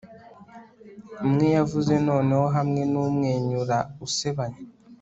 [1.25, 3.77] Umwe yavuze noneho hamwe numwenyura
[4.07, 4.59] usebanya